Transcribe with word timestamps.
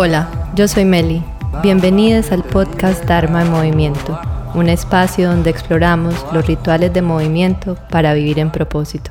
Hola, 0.00 0.52
yo 0.54 0.68
soy 0.68 0.84
Meli. 0.84 1.24
Bienvenidos 1.60 2.30
al 2.30 2.44
podcast 2.44 3.04
Dharma 3.06 3.42
en 3.42 3.50
Movimiento, 3.50 4.16
un 4.54 4.68
espacio 4.68 5.28
donde 5.28 5.50
exploramos 5.50 6.24
los 6.32 6.46
rituales 6.46 6.92
de 6.92 7.02
movimiento 7.02 7.74
para 7.90 8.14
vivir 8.14 8.38
en 8.38 8.52
propósito. 8.52 9.10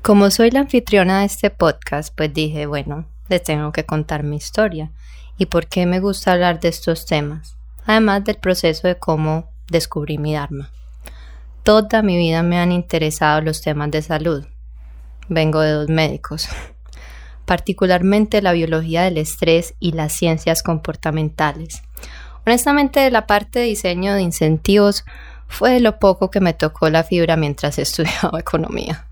Como 0.00 0.30
soy 0.30 0.52
la 0.52 0.60
anfitriona 0.60 1.18
de 1.18 1.26
este 1.26 1.50
podcast, 1.50 2.14
pues 2.16 2.32
dije, 2.32 2.66
bueno, 2.66 3.04
les 3.28 3.42
tengo 3.42 3.72
que 3.72 3.84
contar 3.84 4.22
mi 4.22 4.36
historia 4.36 4.92
y 5.38 5.46
por 5.46 5.66
qué 5.66 5.84
me 5.84 5.98
gusta 5.98 6.30
hablar 6.30 6.60
de 6.60 6.68
estos 6.68 7.04
temas, 7.04 7.56
además 7.84 8.22
del 8.22 8.36
proceso 8.36 8.86
de 8.86 8.96
cómo 8.96 9.50
descubrí 9.68 10.18
mi 10.18 10.34
Dharma. 10.34 10.70
Toda 11.64 12.02
mi 12.02 12.16
vida 12.16 12.44
me 12.44 12.60
han 12.60 12.70
interesado 12.70 13.40
los 13.40 13.60
temas 13.60 13.90
de 13.90 14.02
salud. 14.02 14.46
Vengo 15.28 15.62
de 15.62 15.72
dos 15.72 15.88
médicos, 15.88 16.48
particularmente 17.48 18.42
la 18.42 18.52
biología 18.52 19.04
del 19.04 19.16
estrés 19.16 19.74
y 19.80 19.92
las 19.92 20.12
ciencias 20.12 20.62
comportamentales. 20.62 21.82
Honestamente, 22.46 23.10
la 23.10 23.26
parte 23.26 23.60
de 23.60 23.64
diseño 23.64 24.12
de 24.12 24.20
incentivos 24.20 25.06
fue 25.46 25.80
lo 25.80 25.98
poco 25.98 26.30
que 26.30 26.40
me 26.40 26.52
tocó 26.52 26.90
la 26.90 27.04
fibra 27.04 27.36
mientras 27.36 27.78
estudiaba 27.78 28.38
economía. 28.38 29.06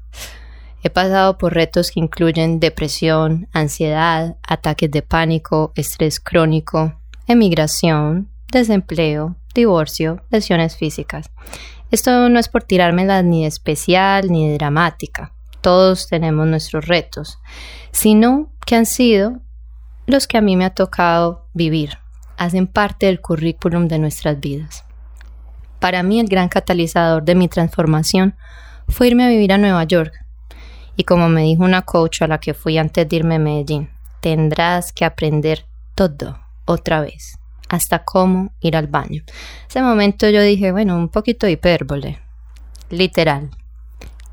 He 0.82 0.90
pasado 0.90 1.38
por 1.38 1.54
retos 1.54 1.90
que 1.90 1.98
incluyen 1.98 2.60
depresión, 2.60 3.48
ansiedad, 3.54 4.36
ataques 4.46 4.90
de 4.90 5.00
pánico, 5.00 5.72
estrés 5.74 6.20
crónico, 6.20 7.00
emigración, 7.26 8.28
desempleo, 8.52 9.36
divorcio, 9.54 10.22
lesiones 10.30 10.76
físicas. 10.76 11.30
Esto 11.90 12.28
no 12.28 12.38
es 12.38 12.48
por 12.48 12.64
tirármela 12.64 13.22
ni 13.22 13.42
de 13.42 13.48
especial 13.48 14.30
ni 14.30 14.46
de 14.46 14.58
dramática. 14.58 15.32
Todos 15.60 16.08
tenemos 16.08 16.46
nuestros 16.46 16.86
retos, 16.86 17.38
sino 17.90 18.50
que 18.66 18.76
han 18.76 18.86
sido 18.86 19.40
los 20.06 20.26
que 20.26 20.38
a 20.38 20.42
mí 20.42 20.56
me 20.56 20.64
ha 20.64 20.74
tocado 20.74 21.46
vivir. 21.54 21.98
Hacen 22.36 22.66
parte 22.66 23.06
del 23.06 23.20
currículum 23.20 23.88
de 23.88 23.98
nuestras 23.98 24.38
vidas. 24.38 24.84
Para 25.80 26.02
mí 26.02 26.20
el 26.20 26.28
gran 26.28 26.48
catalizador 26.48 27.24
de 27.24 27.34
mi 27.34 27.48
transformación 27.48 28.34
fue 28.88 29.08
irme 29.08 29.24
a 29.24 29.28
vivir 29.28 29.52
a 29.52 29.58
Nueva 29.58 29.84
York 29.84 30.12
y 30.96 31.04
como 31.04 31.28
me 31.28 31.42
dijo 31.42 31.62
una 31.62 31.82
coach 31.82 32.22
a 32.22 32.26
la 32.26 32.40
que 32.40 32.54
fui 32.54 32.78
antes 32.78 33.08
de 33.08 33.16
irme 33.16 33.36
a 33.36 33.38
Medellín, 33.38 33.90
tendrás 34.20 34.92
que 34.92 35.04
aprender 35.04 35.66
todo 35.94 36.38
otra 36.64 37.00
vez, 37.00 37.38
hasta 37.68 38.04
cómo 38.04 38.52
ir 38.60 38.76
al 38.76 38.86
baño. 38.86 39.22
Ese 39.68 39.82
momento 39.82 40.28
yo 40.30 40.40
dije, 40.40 40.72
bueno, 40.72 40.96
un 40.96 41.08
poquito 41.08 41.46
de 41.46 41.52
hipérbole. 41.52 42.18
Literal. 42.88 43.50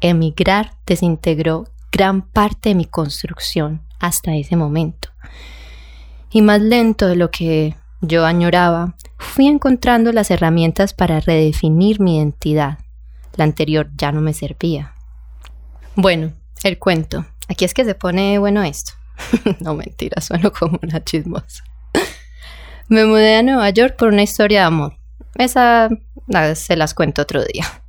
Emigrar 0.05 0.73
desintegró 0.85 1.63
gran 1.89 2.23
parte 2.23 2.69
de 2.69 2.75
mi 2.75 2.83
construcción 2.83 3.81
hasta 4.01 4.35
ese 4.35 4.57
momento. 4.57 5.07
Y 6.29 6.41
más 6.41 6.59
lento 6.59 7.07
de 7.07 7.15
lo 7.15 7.31
que 7.31 7.77
yo 8.01 8.25
añoraba, 8.25 8.97
fui 9.17 9.47
encontrando 9.47 10.11
las 10.11 10.29
herramientas 10.29 10.93
para 10.93 11.21
redefinir 11.21 12.01
mi 12.01 12.17
identidad. 12.17 12.79
La 13.37 13.45
anterior 13.45 13.91
ya 13.95 14.11
no 14.11 14.19
me 14.19 14.33
servía. 14.33 14.93
Bueno, 15.95 16.33
el 16.65 16.77
cuento. 16.79 17.25
Aquí 17.47 17.63
es 17.63 17.73
que 17.73 17.85
se 17.85 17.95
pone 17.95 18.37
bueno 18.39 18.61
esto. 18.61 18.91
no 19.61 19.73
mentira, 19.73 20.19
sueno 20.19 20.51
como 20.51 20.81
una 20.83 21.01
chismosa. 21.01 21.63
Me 22.89 23.05
mudé 23.05 23.37
a 23.37 23.43
Nueva 23.43 23.69
York 23.69 23.95
por 23.97 24.09
una 24.09 24.23
historia 24.23 24.59
de 24.59 24.65
amor. 24.65 24.97
Esa 25.35 25.87
se 26.55 26.75
las 26.75 26.93
cuento 26.93 27.21
otro 27.21 27.41
día. 27.45 27.82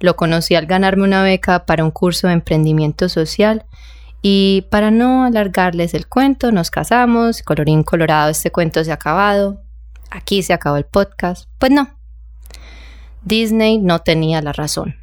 Lo 0.00 0.16
conocí 0.16 0.54
al 0.54 0.66
ganarme 0.66 1.04
una 1.04 1.22
beca 1.22 1.66
para 1.66 1.84
un 1.84 1.90
curso 1.90 2.26
de 2.26 2.32
emprendimiento 2.32 3.08
social 3.08 3.64
y 4.22 4.66
para 4.70 4.90
no 4.90 5.24
alargarles 5.24 5.94
el 5.94 6.06
cuento, 6.06 6.52
nos 6.52 6.70
casamos, 6.70 7.42
colorín 7.42 7.82
colorado, 7.82 8.30
este 8.30 8.50
cuento 8.50 8.82
se 8.82 8.90
ha 8.90 8.94
acabado, 8.94 9.62
aquí 10.10 10.42
se 10.42 10.52
acabó 10.52 10.76
el 10.76 10.84
podcast. 10.84 11.48
Pues 11.58 11.72
no, 11.72 11.88
Disney 13.22 13.78
no 13.78 14.00
tenía 14.00 14.42
la 14.42 14.52
razón. 14.52 14.96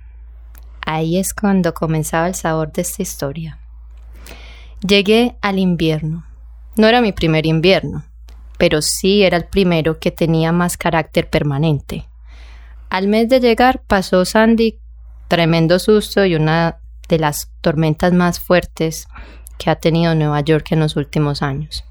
Ahí 0.85 1.17
es 1.17 1.33
cuando 1.33 1.73
comenzaba 1.73 2.27
el 2.27 2.35
sabor 2.35 2.71
de 2.71 2.81
esta 2.81 3.01
historia. 3.01 3.59
Llegué 4.87 5.35
al 5.41 5.59
invierno. 5.59 6.25
No 6.75 6.87
era 6.87 7.01
mi 7.01 7.11
primer 7.11 7.45
invierno, 7.45 8.03
pero 8.57 8.81
sí 8.81 9.23
era 9.23 9.37
el 9.37 9.45
primero 9.45 9.99
que 9.99 10.11
tenía 10.11 10.51
más 10.51 10.77
carácter 10.77 11.29
permanente. 11.29 12.07
Al 12.89 13.07
mes 13.07 13.27
de 13.29 13.39
llegar 13.39 13.81
pasó 13.85 14.23
Sandy, 14.23 14.79
tremendo 15.27 15.79
susto 15.79 16.25
y 16.25 16.35
una 16.35 16.77
de 17.07 17.19
las 17.19 17.49
tormentas 17.61 18.13
más 18.13 18.39
fuertes 18.39 19.07
que 19.57 19.69
ha 19.69 19.75
tenido 19.75 20.15
Nueva 20.15 20.41
York 20.41 20.71
en 20.71 20.79
los 20.79 20.95
últimos 20.95 21.41
años. 21.41 21.83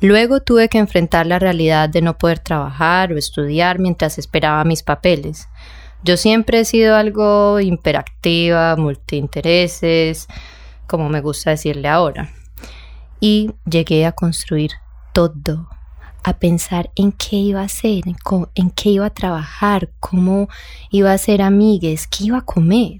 Luego 0.00 0.40
tuve 0.40 0.68
que 0.68 0.78
enfrentar 0.78 1.26
la 1.26 1.40
realidad 1.40 1.88
de 1.88 2.02
no 2.02 2.18
poder 2.18 2.38
trabajar 2.38 3.12
o 3.12 3.18
estudiar 3.18 3.78
mientras 3.80 4.18
esperaba 4.18 4.62
mis 4.64 4.82
papeles. 4.82 5.48
Yo 6.04 6.16
siempre 6.16 6.60
he 6.60 6.64
sido 6.64 6.94
algo 6.94 7.58
hiperactiva, 7.58 8.76
multiintereses, 8.76 10.28
como 10.86 11.08
me 11.08 11.20
gusta 11.20 11.50
decirle 11.50 11.88
ahora. 11.88 12.30
Y 13.18 13.50
llegué 13.68 14.06
a 14.06 14.12
construir 14.12 14.70
todo, 15.12 15.68
a 16.22 16.38
pensar 16.38 16.90
en 16.96 17.12
qué 17.12 17.36
iba 17.36 17.60
a 17.60 17.64
hacer, 17.64 18.02
en, 18.54 18.70
qué 18.70 18.90
iba 18.90 19.06
a 19.06 19.10
trabajar, 19.10 19.90
cómo 20.00 20.48
iba 20.90 21.12
a 21.12 21.18
ser 21.18 21.42
amigues, 21.42 22.06
qué 22.06 22.24
iba 22.24 22.38
a 22.38 22.44
comer. 22.44 22.98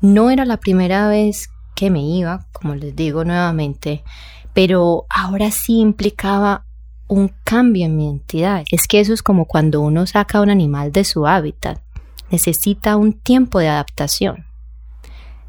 No 0.00 0.30
era 0.30 0.44
la 0.44 0.58
primera 0.58 1.08
vez 1.08 1.48
que 1.74 1.90
me 1.90 2.02
iba, 2.02 2.46
como 2.52 2.74
les 2.74 2.94
digo 2.94 3.24
nuevamente, 3.24 4.02
pero 4.52 5.06
ahora 5.08 5.50
sí 5.50 5.80
implicaba 5.80 6.64
un 7.08 7.32
cambio 7.44 7.86
en 7.86 7.96
mi 7.96 8.06
identidad. 8.06 8.64
Es 8.70 8.86
que 8.86 9.00
eso 9.00 9.12
es 9.12 9.22
como 9.22 9.46
cuando 9.46 9.80
uno 9.80 10.06
saca 10.06 10.38
a 10.38 10.42
un 10.42 10.50
animal 10.50 10.92
de 10.92 11.04
su 11.04 11.26
hábitat 11.26 11.80
necesita 12.30 12.96
un 12.96 13.12
tiempo 13.12 13.58
de 13.58 13.68
adaptación. 13.68 14.46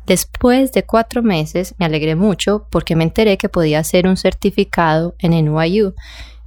Después 0.06 0.72
de 0.74 0.84
cuatro 0.84 1.22
meses 1.22 1.76
me 1.78 1.86
alegré 1.86 2.16
mucho 2.16 2.66
porque 2.70 2.96
me 2.96 3.04
enteré 3.04 3.38
que 3.38 3.50
podía 3.50 3.80
hacer 3.80 4.08
un 4.08 4.18
certificado 4.18 5.16
en 5.20 5.32
NYU 5.32 5.94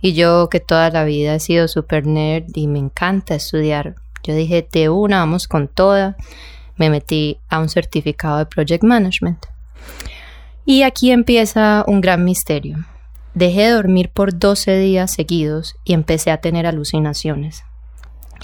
y 0.05 0.13
yo 0.13 0.51
que 0.51 0.61
toda 0.61 0.91
la 0.91 1.05
vida 1.05 1.35
he 1.35 1.41
sido 1.41 1.67
super 1.67 2.07
nerd 2.07 2.55
y 2.55 2.67
me 2.67 2.79
encanta 2.79 3.37
estudiar, 3.37 3.95
yo 4.23 4.35
dije 4.35 4.69
de 4.71 4.91
una 4.91 5.21
vamos 5.21 5.49
con 5.49 5.67
toda, 5.67 6.19
me 6.77 6.91
metí 6.91 7.39
a 7.49 7.59
un 7.59 7.71
certificado 7.71 8.37
de 8.37 8.45
Project 8.45 8.85
Management. 8.85 9.47
Y 10.67 10.83
aquí 10.83 11.11
empieza 11.11 11.85
un 11.87 12.03
gran 12.03 12.23
misterio. 12.23 12.85
Dejé 13.33 13.63
de 13.63 13.71
dormir 13.71 14.11
por 14.11 14.39
12 14.39 14.77
días 14.77 15.11
seguidos 15.11 15.75
y 15.87 15.95
empecé 15.95 16.31
a 16.31 16.43
tener 16.43 16.67
alucinaciones. 16.67 17.65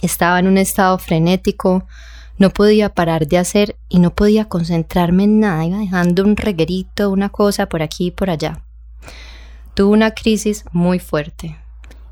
Estaba 0.00 0.38
en 0.38 0.46
un 0.46 0.56
estado 0.56 0.96
frenético, 0.96 1.84
no 2.38 2.48
podía 2.48 2.94
parar 2.94 3.26
de 3.26 3.36
hacer 3.36 3.76
y 3.90 3.98
no 3.98 4.14
podía 4.14 4.46
concentrarme 4.46 5.24
en 5.24 5.40
nada, 5.40 5.78
dejando 5.78 6.24
un 6.24 6.38
reguerito, 6.38 7.10
una 7.10 7.28
cosa 7.28 7.66
por 7.66 7.82
aquí 7.82 8.06
y 8.06 8.10
por 8.12 8.30
allá. 8.30 8.62
Tuve 9.80 9.94
una 9.94 10.10
crisis 10.10 10.66
muy 10.72 10.98
fuerte 10.98 11.56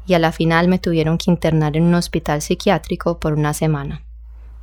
y 0.06 0.15
a 0.15 0.19
la 0.19 0.33
final 0.33 0.69
me 0.69 0.79
tuvieron 0.79 1.19
que 1.19 1.31
internar 1.31 1.77
en 1.77 1.83
un 1.83 1.97
hospital 1.97 2.41
psiquiátrico 2.41 3.21
por 3.21 3.34
una 3.34 3.53
semana. 3.53 4.01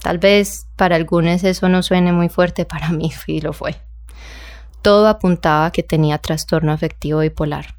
Tal 0.01 0.17
vez 0.17 0.65
para 0.75 0.95
algunos 0.95 1.43
eso 1.43 1.69
no 1.69 1.83
suene 1.83 2.13
muy 2.13 2.29
fuerte, 2.29 2.65
para 2.65 2.89
mí 2.89 3.11
sí 3.11 3.41
lo 3.41 3.53
fue. 3.53 3.75
Todo 4.81 5.07
apuntaba 5.07 5.69
que 5.69 5.83
tenía 5.83 6.17
trastorno 6.17 6.71
afectivo 6.71 7.19
bipolar. 7.19 7.75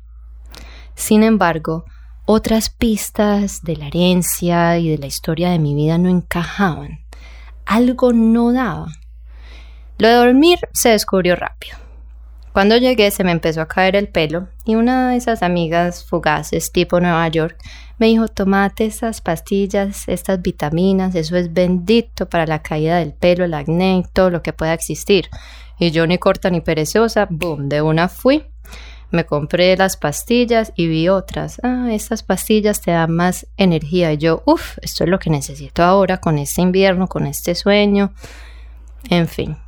Sin 0.95 1.25
embargo, 1.25 1.87
otras 2.25 2.71
pistas 2.71 3.65
de 3.65 3.75
la 3.79 3.89
herencia 3.89 4.79
y 4.79 4.91
de 4.91 4.99
la 4.99 5.07
historia 5.07 5.51
de 5.51 5.59
mi 5.59 5.75
vida 5.75 5.99
no 5.99 6.09
encajaban. 6.09 7.01
Algo 7.65 8.13
no 8.13 8.53
daba. 8.53 8.93
Lo 9.99 10.07
de 10.07 10.15
dormir 10.15 10.61
se 10.73 10.91
descubrió 10.91 11.35
rápido. 11.35 11.86
Cuando 12.57 12.79
llegué 12.79 13.11
se 13.11 13.23
me 13.23 13.33
empezó 13.33 13.61
a 13.61 13.69
caer 13.69 13.97
el 13.97 14.09
pelo 14.09 14.49
y 14.65 14.77
una 14.77 15.11
de 15.11 15.19
esas 15.19 15.43
amigas 15.43 16.07
fugaces 16.07 16.73
tipo 16.73 16.99
Nueva 17.01 17.29
York 17.29 17.59
me 17.99 18.07
dijo, 18.07 18.29
tomate 18.29 18.87
estas 18.87 19.21
pastillas, 19.21 20.09
estas 20.09 20.41
vitaminas, 20.41 21.15
eso 21.15 21.37
es 21.37 21.53
bendito 21.53 22.31
para 22.31 22.47
la 22.47 22.63
caída 22.63 22.97
del 22.97 23.13
pelo, 23.13 23.45
el 23.45 23.53
acné, 23.53 24.05
todo 24.15 24.31
lo 24.31 24.41
que 24.41 24.55
pueda 24.55 24.73
existir. 24.73 25.29
Y 25.79 25.91
yo 25.91 26.07
ni 26.07 26.17
corta 26.17 26.49
ni 26.49 26.63
perezosa, 26.63 27.27
boom, 27.29 27.69
de 27.69 27.83
una 27.83 28.09
fui 28.09 28.47
me 29.11 29.27
compré 29.27 29.77
las 29.77 29.99
pastillas 29.99 30.73
y 30.77 30.87
vi 30.87 31.11
otras. 31.11 31.61
Ah, 31.63 31.89
estas 31.91 32.23
pastillas 32.23 32.81
te 32.81 32.91
dan 32.91 33.15
más 33.15 33.47
energía. 33.59 34.15
Y 34.15 34.17
yo, 34.17 34.43
uff, 34.47 34.79
esto 34.81 35.05
es 35.05 35.11
lo 35.11 35.19
que 35.19 35.29
necesito 35.29 35.83
ahora 35.83 36.23
con 36.23 36.39
este 36.39 36.63
invierno, 36.63 37.07
con 37.07 37.27
este 37.27 37.55
sueño. 37.55 38.15
En 39.11 39.29
fin, 39.29 39.59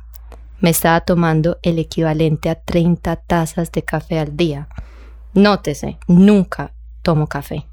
me 0.59 0.69
estaba 0.69 1.01
tomando 1.01 1.59
el 1.63 1.79
equivalente 1.79 2.49
a 2.49 2.55
30 2.55 3.15
tazas 3.15 3.71
de 3.71 3.83
café 3.83 4.19
al 4.19 4.35
día. 4.35 4.67
Nótese, 5.33 5.97
nunca 6.07 6.73
tomo 7.01 7.27
café. 7.27 7.65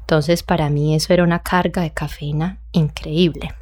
Entonces 0.00 0.42
para 0.42 0.70
mí 0.70 0.94
eso 0.94 1.12
era 1.12 1.22
una 1.22 1.40
carga 1.40 1.82
de 1.82 1.92
cafeína 1.92 2.58
increíble. 2.72 3.54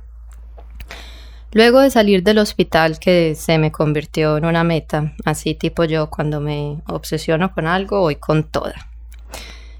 Luego 1.52 1.80
de 1.80 1.90
salir 1.90 2.22
del 2.22 2.38
hospital 2.38 2.98
que 2.98 3.34
se 3.34 3.56
me 3.58 3.72
convirtió 3.72 4.36
en 4.36 4.44
una 4.44 4.62
meta, 4.62 5.14
así 5.24 5.54
tipo 5.54 5.84
yo 5.84 6.10
cuando 6.10 6.40
me 6.40 6.82
obsesiono 6.86 7.54
con 7.54 7.66
algo 7.66 8.00
voy 8.00 8.16
con 8.16 8.44
toda. 8.44 8.74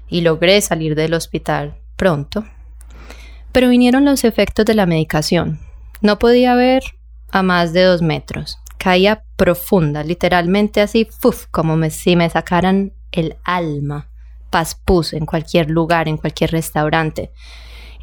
Y 0.07 0.21
logré 0.21 0.59
salir 0.61 0.95
del 0.95 1.13
hospital 1.13 1.75
pronto. 1.95 2.45
Pero 3.51 3.69
vinieron 3.69 4.05
los 4.05 4.23
efectos 4.23 4.65
de 4.65 4.73
la 4.73 4.85
medicación. 4.85 5.59
No 6.01 6.17
podía 6.19 6.55
ver 6.55 6.83
a 7.31 7.43
más 7.43 7.73
de 7.73 7.83
dos 7.83 8.01
metros. 8.01 8.57
Caía 8.77 9.23
profunda, 9.35 10.03
literalmente 10.03 10.81
así, 10.81 11.05
¡fuf! 11.05 11.47
como 11.51 11.77
si 11.89 12.15
me 12.15 12.29
sacaran 12.29 12.93
el 13.11 13.37
alma. 13.43 14.09
Paspus 14.49 15.13
en 15.13 15.25
cualquier 15.25 15.69
lugar, 15.69 16.07
en 16.07 16.17
cualquier 16.17 16.51
restaurante. 16.51 17.31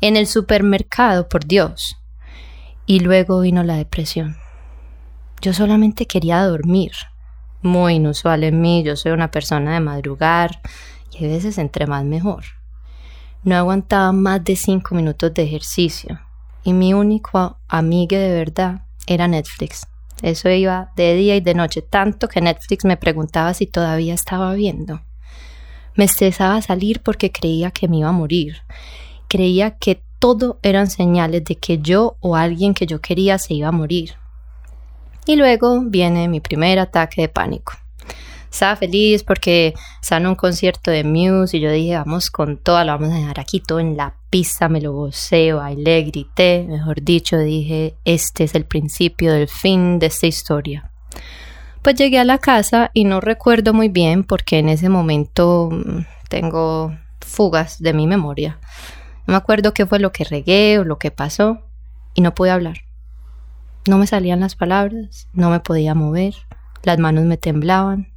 En 0.00 0.16
el 0.16 0.26
supermercado, 0.26 1.28
por 1.28 1.46
Dios 1.46 1.96
y 2.86 3.00
luego 3.00 3.40
vino 3.40 3.62
la 3.62 3.76
depresión. 3.76 4.36
Yo 5.40 5.52
solamente 5.52 6.06
quería 6.06 6.44
dormir. 6.44 6.92
Muy 7.62 7.94
inusual 7.94 8.44
en 8.44 8.60
mí, 8.60 8.82
yo 8.82 8.96
soy 8.96 9.12
una 9.12 9.30
persona 9.30 9.74
de 9.74 9.80
madrugar 9.80 10.60
y 11.10 11.24
a 11.24 11.28
veces 11.28 11.58
entre 11.58 11.86
más 11.86 12.04
mejor. 12.04 12.44
No 13.42 13.56
aguantaba 13.56 14.12
más 14.12 14.44
de 14.44 14.56
cinco 14.56 14.94
minutos 14.94 15.32
de 15.34 15.42
ejercicio 15.42 16.20
y 16.62 16.72
mi 16.72 16.94
único 16.94 17.58
amigo 17.68 18.16
de 18.16 18.32
verdad 18.32 18.86
era 19.06 19.28
Netflix. 19.28 19.86
Eso 20.22 20.48
iba 20.48 20.92
de 20.96 21.14
día 21.14 21.36
y 21.36 21.40
de 21.40 21.54
noche, 21.54 21.82
tanto 21.82 22.28
que 22.28 22.40
Netflix 22.40 22.84
me 22.84 22.96
preguntaba 22.96 23.52
si 23.54 23.66
todavía 23.66 24.14
estaba 24.14 24.54
viendo. 24.54 25.02
Me 25.96 26.04
estresaba 26.04 26.60
salir 26.62 27.00
porque 27.02 27.30
creía 27.30 27.70
que 27.70 27.88
me 27.88 27.98
iba 27.98 28.08
a 28.08 28.12
morir. 28.12 28.56
Creía 29.28 29.72
que 29.72 30.02
todo 30.18 30.58
eran 30.62 30.90
señales 30.90 31.44
de 31.44 31.56
que 31.56 31.78
yo 31.78 32.16
o 32.20 32.36
alguien 32.36 32.74
que 32.74 32.86
yo 32.86 33.00
quería 33.00 33.38
se 33.38 33.54
iba 33.54 33.68
a 33.68 33.72
morir. 33.72 34.14
Y 35.26 35.36
luego 35.36 35.80
viene 35.82 36.28
mi 36.28 36.40
primer 36.40 36.78
ataque 36.78 37.22
de 37.22 37.28
pánico. 37.28 37.74
Estaba 38.54 38.76
feliz 38.76 39.24
porque 39.24 39.74
estaba 40.00 40.20
en 40.20 40.28
un 40.28 40.36
concierto 40.36 40.92
de 40.92 41.02
Muse 41.02 41.56
y 41.56 41.60
yo 41.60 41.72
dije, 41.72 41.96
vamos 41.96 42.30
con 42.30 42.56
todo, 42.56 42.84
lo 42.84 42.92
vamos 42.92 43.10
a 43.10 43.16
dejar 43.16 43.40
aquí 43.40 43.58
todo 43.58 43.80
en 43.80 43.96
la 43.96 44.14
pista, 44.30 44.68
me 44.68 44.80
lo 44.80 44.92
gocé, 44.92 45.52
bailé, 45.52 46.04
grité, 46.04 46.64
mejor 46.68 47.02
dicho, 47.02 47.36
dije, 47.36 47.96
este 48.04 48.44
es 48.44 48.54
el 48.54 48.64
principio 48.64 49.32
del 49.32 49.48
fin 49.48 49.98
de 49.98 50.06
esta 50.06 50.28
historia. 50.28 50.92
Pues 51.82 51.96
llegué 51.96 52.20
a 52.20 52.24
la 52.24 52.38
casa 52.38 52.92
y 52.94 53.02
no 53.02 53.20
recuerdo 53.20 53.74
muy 53.74 53.88
bien 53.88 54.22
porque 54.22 54.60
en 54.60 54.68
ese 54.68 54.88
momento 54.88 55.70
mm, 55.72 56.04
tengo 56.28 56.96
fugas 57.22 57.82
de 57.82 57.92
mi 57.92 58.06
memoria. 58.06 58.60
No 59.26 59.32
me 59.32 59.36
acuerdo 59.36 59.74
qué 59.74 59.84
fue 59.84 59.98
lo 59.98 60.12
que 60.12 60.22
regué 60.22 60.78
o 60.78 60.84
lo 60.84 61.00
que 61.00 61.10
pasó 61.10 61.58
y 62.14 62.20
no 62.20 62.36
pude 62.36 62.52
hablar. 62.52 62.76
No 63.88 63.98
me 63.98 64.06
salían 64.06 64.38
las 64.38 64.54
palabras, 64.54 65.26
no 65.32 65.50
me 65.50 65.58
podía 65.58 65.96
mover, 65.96 66.34
las 66.84 67.00
manos 67.00 67.24
me 67.24 67.36
temblaban. 67.36 68.13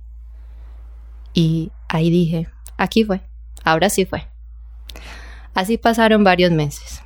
Y 1.37 1.71
ahí 1.87 2.09
dije, 2.09 2.47
aquí 2.77 3.03
fue, 3.03 3.21
ahora 3.63 3.91
sí 3.91 4.05
fue. 4.05 4.27
Así 5.53 5.77
pasaron 5.77 6.23
varios 6.23 6.49
meses. 6.49 7.03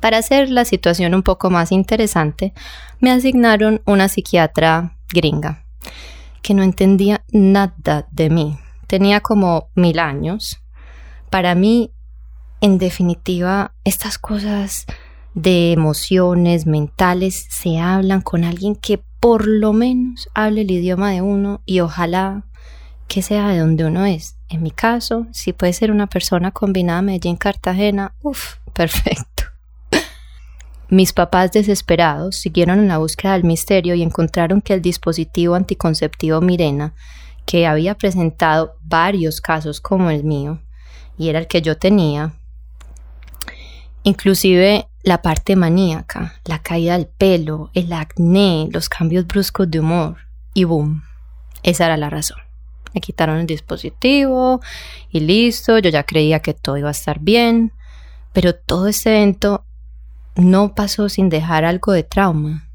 Para 0.00 0.18
hacer 0.18 0.50
la 0.50 0.66
situación 0.66 1.14
un 1.14 1.22
poco 1.22 1.48
más 1.48 1.72
interesante, 1.72 2.52
me 3.00 3.10
asignaron 3.10 3.80
una 3.86 4.08
psiquiatra 4.08 4.98
gringa, 5.14 5.64
que 6.42 6.52
no 6.52 6.62
entendía 6.62 7.24
nada 7.32 8.06
de 8.10 8.28
mí. 8.28 8.58
Tenía 8.86 9.20
como 9.20 9.70
mil 9.76 9.98
años. 9.98 10.60
Para 11.30 11.54
mí 11.54 11.90
en 12.60 12.76
definitiva, 12.76 13.72
estas 13.84 14.18
cosas 14.18 14.84
de 15.32 15.72
emociones 15.72 16.66
mentales 16.66 17.46
se 17.48 17.78
hablan 17.78 18.20
con 18.20 18.44
alguien 18.44 18.76
que 18.76 19.02
por 19.20 19.48
lo 19.48 19.72
menos 19.72 20.28
hable 20.34 20.60
el 20.60 20.70
idioma 20.70 21.12
de 21.12 21.22
uno 21.22 21.62
y 21.64 21.80
ojalá 21.80 22.44
que 23.08 23.22
sea 23.22 23.48
de 23.48 23.58
donde 23.58 23.84
uno 23.84 24.04
es. 24.06 24.36
En 24.48 24.62
mi 24.62 24.70
caso, 24.70 25.26
si 25.32 25.52
puede 25.52 25.72
ser 25.72 25.90
una 25.90 26.06
persona 26.06 26.50
combinada 26.50 27.02
Medellín-Cartagena, 27.02 28.14
uff, 28.22 28.56
perfecto. 28.72 29.44
Mis 30.88 31.12
papás 31.12 31.52
desesperados 31.52 32.36
siguieron 32.36 32.78
en 32.78 32.88
la 32.88 32.98
búsqueda 32.98 33.32
del 33.32 33.44
misterio 33.44 33.94
y 33.94 34.02
encontraron 34.02 34.60
que 34.60 34.74
el 34.74 34.82
dispositivo 34.82 35.54
anticonceptivo 35.54 36.40
Mirena, 36.42 36.92
que 37.46 37.66
había 37.66 37.94
presentado 37.94 38.76
varios 38.82 39.40
casos 39.40 39.80
como 39.80 40.10
el 40.10 40.22
mío, 40.22 40.60
y 41.16 41.28
era 41.28 41.38
el 41.38 41.46
que 41.46 41.62
yo 41.62 41.78
tenía, 41.78 42.34
Inclusive 44.04 44.88
la 45.04 45.22
parte 45.22 45.54
maníaca, 45.54 46.34
la 46.44 46.58
caída 46.58 46.94
del 46.94 47.06
pelo, 47.06 47.70
el 47.72 47.92
acné, 47.92 48.68
los 48.72 48.88
cambios 48.88 49.28
bruscos 49.28 49.70
de 49.70 49.78
humor 49.78 50.16
y 50.54 50.64
boom, 50.64 51.04
esa 51.62 51.86
era 51.86 51.96
la 51.96 52.10
razón. 52.10 52.41
Me 52.94 53.00
quitaron 53.00 53.38
el 53.38 53.46
dispositivo 53.46 54.60
y 55.10 55.20
listo, 55.20 55.78
yo 55.78 55.90
ya 55.90 56.04
creía 56.04 56.40
que 56.40 56.54
todo 56.54 56.76
iba 56.76 56.88
a 56.88 56.92
estar 56.92 57.20
bien, 57.20 57.72
pero 58.32 58.54
todo 58.54 58.88
ese 58.88 59.10
evento 59.10 59.64
no 60.34 60.74
pasó 60.74 61.08
sin 61.08 61.28
dejar 61.28 61.64
algo 61.64 61.92
de 61.92 62.02
trauma. 62.02 62.68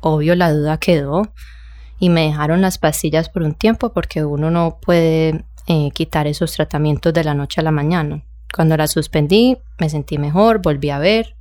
Obvio 0.00 0.34
la 0.34 0.52
duda 0.52 0.78
quedó 0.78 1.32
y 1.98 2.08
me 2.08 2.22
dejaron 2.22 2.60
las 2.60 2.78
pastillas 2.78 3.28
por 3.28 3.42
un 3.42 3.54
tiempo 3.54 3.92
porque 3.92 4.24
uno 4.24 4.50
no 4.50 4.78
puede 4.80 5.44
eh, 5.66 5.90
quitar 5.92 6.26
esos 6.26 6.52
tratamientos 6.52 7.14
de 7.14 7.24
la 7.24 7.34
noche 7.34 7.60
a 7.60 7.64
la 7.64 7.70
mañana. 7.70 8.22
Cuando 8.54 8.76
la 8.76 8.86
suspendí, 8.86 9.58
me 9.78 9.88
sentí 9.88 10.18
mejor, 10.18 10.60
volví 10.60 10.90
a 10.90 10.98
ver. 10.98 11.36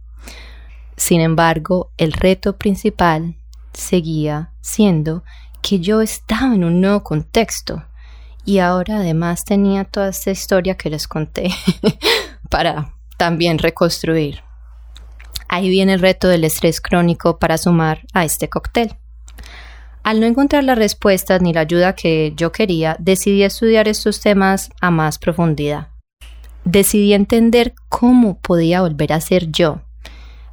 Sin 0.96 1.22
embargo, 1.22 1.92
el 1.98 2.14
reto 2.14 2.58
principal 2.58 3.36
seguía 3.74 4.52
siendo 4.62 5.24
que 5.62 5.80
yo 5.80 6.02
estaba 6.02 6.56
en 6.56 6.64
un 6.64 6.82
nuevo 6.82 7.04
contexto 7.04 7.84
y 8.45 8.60
ahora 8.60 8.98
además 8.98 9.45
tenía 9.45 9.84
toda 9.84 10.10
esta 10.10 10.31
historia 10.31 10.75
que 10.75 10.90
les 10.90 11.07
conté 11.07 11.50
para 12.50 12.94
también 13.18 13.57
reconstruir. 13.57 14.42
Ahí 15.48 15.69
viene 15.69 15.94
el 15.94 16.00
reto 16.00 16.28
del 16.28 16.44
estrés 16.44 16.81
crónico 16.81 17.38
para 17.38 17.57
sumar 17.57 18.01
a 18.13 18.25
este 18.25 18.50
cóctel. 18.50 18.95
Al 20.04 20.19
no 20.19 20.25
encontrar 20.25 20.63
las 20.63 20.78
respuestas 20.78 21.42
ni 21.42 21.54
la 21.54 21.62
ayuda 21.62 21.95
que 21.95 22.34
yo 22.36 22.51
quería, 22.51 22.98
decidí 23.00 23.44
estudiar 23.44 23.88
estos 23.88 24.19
temas 24.19 24.69
a 24.81 24.92
más 24.92 25.18
profundidad 25.18 25.94
decidí 26.66 27.13
entender 27.13 27.74
cómo 27.89 28.39
podía 28.39 28.81
volver 28.81 29.13
a 29.13 29.22
ser 29.22 29.51
yo, 29.51 29.81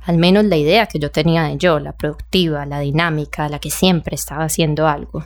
al 0.02 0.18
menos 0.18 0.44
la 0.44 0.56
idea 0.56 0.86
que 0.86 0.98
yo 0.98 1.10
tenía 1.10 1.44
de 1.44 1.56
yo, 1.56 1.78
la 1.78 1.92
productiva, 1.92 2.66
la 2.66 2.80
dinámica, 2.80 3.48
la 3.48 3.58
que 3.58 3.70
siempre 3.70 4.14
estaba 4.14 4.44
haciendo 4.44 4.88
algo, 4.88 5.24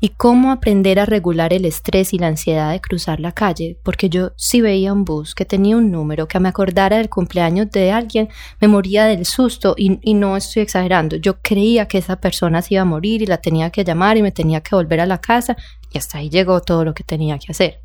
y 0.00 0.10
cómo 0.10 0.50
aprender 0.50 0.98
a 0.98 1.04
regular 1.04 1.52
el 1.52 1.66
estrés 1.66 2.14
y 2.14 2.18
la 2.18 2.28
ansiedad 2.28 2.72
de 2.72 2.80
cruzar 2.80 3.20
la 3.20 3.32
calle, 3.32 3.78
porque 3.82 4.08
yo 4.08 4.32
si 4.36 4.62
veía 4.62 4.92
un 4.92 5.04
bus 5.04 5.34
que 5.34 5.44
tenía 5.44 5.76
un 5.76 5.90
número 5.90 6.26
que 6.26 6.40
me 6.40 6.48
acordara 6.48 6.96
del 6.96 7.10
cumpleaños 7.10 7.70
de 7.70 7.92
alguien, 7.92 8.30
me 8.60 8.68
moría 8.68 9.04
del 9.04 9.26
susto 9.26 9.74
y, 9.76 9.98
y 10.02 10.14
no 10.14 10.36
estoy 10.36 10.62
exagerando, 10.62 11.16
yo 11.16 11.40
creía 11.42 11.86
que 11.86 11.98
esa 11.98 12.16
persona 12.16 12.62
se 12.62 12.74
iba 12.74 12.82
a 12.82 12.86
morir 12.86 13.20
y 13.20 13.26
la 13.26 13.38
tenía 13.38 13.70
que 13.70 13.84
llamar 13.84 14.16
y 14.16 14.22
me 14.22 14.32
tenía 14.32 14.62
que 14.62 14.74
volver 14.74 15.00
a 15.00 15.06
la 15.06 15.20
casa 15.20 15.56
y 15.92 15.98
hasta 15.98 16.18
ahí 16.18 16.30
llegó 16.30 16.60
todo 16.60 16.84
lo 16.84 16.94
que 16.94 17.04
tenía 17.04 17.38
que 17.38 17.52
hacer. 17.52 17.82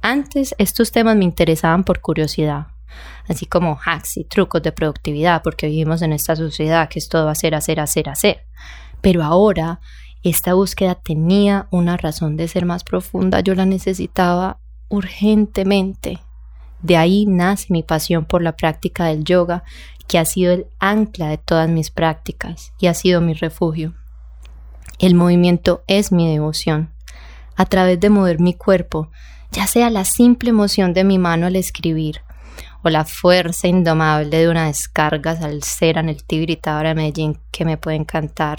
Antes 0.00 0.54
estos 0.58 0.92
temas 0.92 1.16
me 1.16 1.24
interesaban 1.24 1.84
por 1.84 2.00
curiosidad, 2.00 2.68
así 3.28 3.46
como 3.46 3.78
hacks 3.84 4.18
y 4.18 4.24
trucos 4.24 4.62
de 4.62 4.72
productividad, 4.72 5.42
porque 5.42 5.66
vivimos 5.66 6.02
en 6.02 6.12
esta 6.12 6.36
sociedad 6.36 6.88
que 6.88 6.98
es 6.98 7.08
todo 7.08 7.28
hacer, 7.28 7.54
hacer, 7.54 7.80
hacer, 7.80 8.08
hacer. 8.08 8.44
Pero 9.00 9.22
ahora 9.22 9.80
esta 10.30 10.54
búsqueda 10.54 10.94
tenía 10.94 11.68
una 11.70 11.96
razón 11.96 12.36
de 12.36 12.48
ser 12.48 12.64
más 12.64 12.82
profunda, 12.82 13.40
yo 13.40 13.54
la 13.54 13.66
necesitaba 13.66 14.58
urgentemente. 14.88 16.18
De 16.82 16.96
ahí 16.96 17.26
nace 17.26 17.66
mi 17.70 17.82
pasión 17.82 18.24
por 18.24 18.42
la 18.42 18.56
práctica 18.56 19.04
del 19.06 19.24
yoga, 19.24 19.64
que 20.08 20.18
ha 20.18 20.24
sido 20.24 20.52
el 20.52 20.66
ancla 20.78 21.28
de 21.28 21.38
todas 21.38 21.68
mis 21.68 21.90
prácticas 21.90 22.72
y 22.78 22.86
ha 22.86 22.94
sido 22.94 23.20
mi 23.20 23.34
refugio. 23.34 23.94
El 24.98 25.14
movimiento 25.14 25.82
es 25.86 26.12
mi 26.12 26.30
devoción. 26.30 26.90
A 27.56 27.66
través 27.66 28.00
de 28.00 28.10
mover 28.10 28.40
mi 28.40 28.54
cuerpo, 28.54 29.10
ya 29.52 29.66
sea 29.66 29.90
la 29.90 30.04
simple 30.04 30.50
emoción 30.50 30.92
de 30.92 31.04
mi 31.04 31.18
mano 31.18 31.46
al 31.46 31.56
escribir 31.56 32.22
o 32.82 32.90
la 32.90 33.04
fuerza 33.04 33.68
indomable 33.68 34.38
de 34.38 34.48
una 34.48 34.66
descarga 34.66 35.36
salsera 35.36 36.00
en 36.00 36.08
el 36.08 36.24
tigritador 36.24 36.86
de 36.86 36.94
Medellín 36.94 37.38
que 37.50 37.64
me 37.64 37.76
puede 37.76 37.96
encantar. 37.96 38.58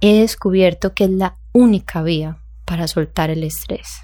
He 0.00 0.20
descubierto 0.20 0.94
que 0.94 1.04
es 1.04 1.10
la 1.10 1.36
única 1.52 2.02
vía 2.02 2.38
para 2.64 2.86
soltar 2.86 3.30
el 3.30 3.42
estrés. 3.42 4.00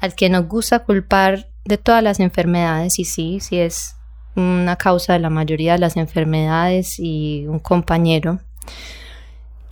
Al 0.00 0.14
que 0.14 0.28
nos 0.28 0.46
gusta 0.46 0.80
culpar 0.80 1.48
de 1.64 1.78
todas 1.78 2.02
las 2.02 2.20
enfermedades, 2.20 2.98
y 2.98 3.04
sí, 3.04 3.40
sí 3.40 3.58
es 3.58 3.96
una 4.36 4.76
causa 4.76 5.14
de 5.14 5.20
la 5.20 5.30
mayoría 5.30 5.74
de 5.74 5.78
las 5.78 5.96
enfermedades 5.96 6.98
y 6.98 7.46
un 7.46 7.58
compañero. 7.58 8.40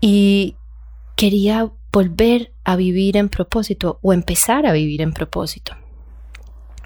Y 0.01 0.57
quería 1.17 1.71
volver 1.93 2.53
a 2.65 2.77
vivir 2.77 3.17
en 3.17 3.29
propósito 3.29 3.99
o 4.03 4.13
empezar 4.13 4.67
a 4.67 4.73
vivir 4.73 5.03
en 5.03 5.13
propósito. 5.13 5.75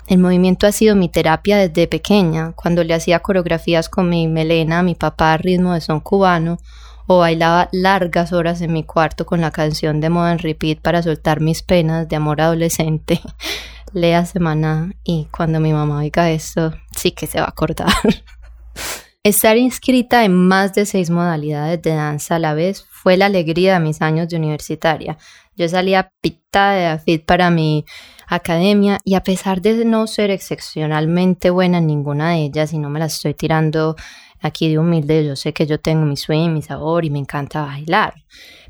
El 0.09 0.19
movimiento 0.19 0.67
ha 0.67 0.73
sido 0.73 0.95
mi 0.95 1.09
terapia 1.09 1.57
desde 1.57 1.89
pequeña, 1.89 2.53
cuando 2.53 2.85
le 2.85 2.95
hacía 2.95 3.21
coreografías 3.21 3.89
con 3.89 4.09
mi 4.09 4.29
melena 4.29 4.83
mi 4.83 4.95
papá 4.95 5.37
ritmo 5.37 5.75
de 5.75 5.81
son 5.81 6.01
cubano, 6.01 6.59
o 7.07 7.19
bailaba 7.19 7.69
largas 7.73 8.33
horas 8.33 8.61
en 8.61 8.73
mi 8.73 8.85
cuarto 8.85 9.27
con 9.27 9.41
la 9.41 9.51
canción 9.51 10.01
de 10.01 10.11
moda 10.11 10.37
repeat 10.37 10.81
para 10.81 11.03
soltar 11.03 11.41
mis 11.41 11.63
penas 11.63 12.09
de 12.09 12.17
amor 12.17 12.41
adolescente. 12.41 13.21
Lea 13.93 14.27
semana 14.27 14.93
y 15.05 15.29
cuando 15.31 15.61
mi 15.61 15.73
mamá 15.73 15.99
oiga 15.99 16.31
esto, 16.31 16.75
sí 16.97 17.13
que 17.13 17.27
se 17.27 17.39
va 17.39 17.47
a 17.47 17.51
acordar. 17.51 17.93
Estar 19.23 19.57
inscrita 19.57 20.25
en 20.25 20.35
más 20.35 20.73
de 20.75 20.87
seis 20.87 21.11
modalidades 21.11 21.83
de 21.83 21.95
danza 21.95 22.37
a 22.37 22.39
la 22.39 22.55
vez 22.55 22.87
fue 22.89 23.17
la 23.17 23.27
alegría 23.27 23.75
de 23.75 23.81
mis 23.81 24.01
años 24.01 24.29
de 24.29 24.37
universitaria. 24.37 25.19
Yo 25.57 25.69
salía 25.69 26.13
pitada 26.21 26.75
de 26.75 26.87
AFIT 26.87 27.25
para 27.25 27.51
mi 27.51 27.87
academia 28.29 29.01
y 29.05 29.15
a 29.15 29.23
pesar 29.23 29.63
de 29.63 29.85
no 29.85 30.07
ser 30.07 30.31
excepcionalmente 30.31 31.51
buena 31.51 31.79
en 31.79 31.87
ninguna 31.87 32.31
de 32.31 32.45
ellas 32.45 32.73
y 32.73 32.79
no 32.79 32.91
me 32.91 33.01
las 33.01 33.15
estoy 33.15 33.35
tirando 33.35 33.97
aquí 34.41 34.69
de 34.69 34.79
humilde, 34.79 35.25
yo 35.25 35.37
sé 35.37 35.53
que 35.53 35.67
yo 35.67 35.81
tengo 35.81 36.05
mi 36.05 36.17
swing, 36.17 36.51
mi 36.51 36.63
sabor 36.63 37.05
y 37.05 37.11
me 37.11 37.19
encanta 37.19 37.63
bailar. 37.63 38.15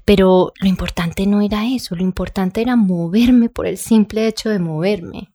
Pero 0.05 0.53
lo 0.61 0.69
importante 0.69 1.27
no 1.27 1.41
era 1.41 1.67
eso, 1.67 1.97
lo 1.97 2.03
importante 2.03 2.63
era 2.63 2.77
moverme 2.77 3.49
por 3.49 3.67
el 3.67 3.77
simple 3.77 4.27
hecho 4.27 4.49
de 4.51 4.59
moverme. 4.59 5.33